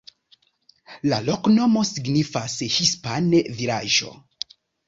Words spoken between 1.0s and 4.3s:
La loknomo signifas hispane: vilaĝo.